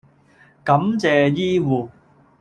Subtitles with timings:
[0.63, 1.91] 感謝醫護